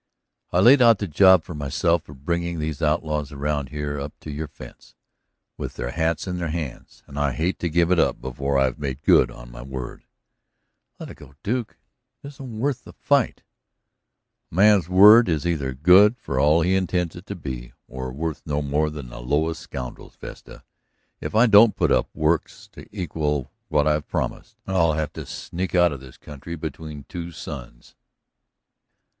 "I 0.51 0.61
laid 0.61 0.81
out 0.81 0.97
the 0.97 1.05
job 1.05 1.43
for 1.43 1.53
myself 1.53 2.09
of 2.09 2.25
bringing 2.25 2.57
these 2.57 2.81
outlaws 2.81 3.31
around 3.31 3.69
here 3.69 3.99
up 3.99 4.19
to 4.21 4.31
your 4.31 4.47
fence 4.47 4.95
with 5.57 5.75
their 5.75 5.91
hats 5.91 6.25
in 6.25 6.39
their 6.39 6.49
hands, 6.49 7.03
and 7.05 7.19
I 7.19 7.33
hate 7.33 7.59
to 7.59 7.69
give 7.69 7.91
it 7.91 7.99
up 7.99 8.19
before 8.19 8.57
I've 8.57 8.79
made 8.79 9.03
good 9.03 9.29
on 9.29 9.51
my 9.51 9.61
word." 9.61 10.05
"Let 10.97 11.11
it 11.11 11.17
go, 11.17 11.35
Duke; 11.43 11.77
it 12.23 12.27
isn't 12.29 12.59
worth 12.59 12.83
the 12.83 12.93
fight." 12.93 13.43
"A 14.51 14.55
man's 14.55 14.89
word 14.89 15.29
is 15.29 15.45
either 15.45 15.71
good 15.75 16.17
for 16.17 16.39
all 16.39 16.61
he 16.63 16.73
intends 16.75 17.15
it 17.15 17.27
to 17.27 17.35
be, 17.35 17.73
or 17.87 18.11
worth 18.11 18.41
no 18.43 18.63
more 18.63 18.89
than 18.89 19.09
the 19.09 19.21
lowest 19.21 19.61
scoundrel's, 19.61 20.15
Vesta. 20.15 20.63
If 21.19 21.35
I 21.35 21.45
don't 21.45 21.75
put 21.75 21.91
up 21.91 22.09
works 22.15 22.67
to 22.71 22.87
equal 22.91 23.51
what 23.67 23.85
I've 23.87 24.07
promised, 24.09 24.57
I'll 24.65 24.93
have 24.93 25.13
to 25.13 25.27
sneak 25.27 25.75
out 25.75 25.91
of 25.93 25.99
this 25.99 26.17
country 26.17 26.55
between 26.55 27.03
two 27.07 27.31
suns." 27.31 27.93